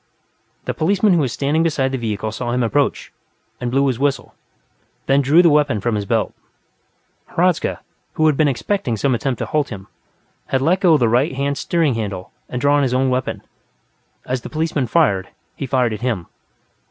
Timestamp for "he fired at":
15.55-16.01